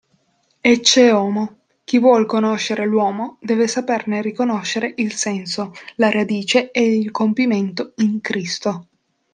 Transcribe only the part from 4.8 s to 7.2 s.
il senso, la radice e il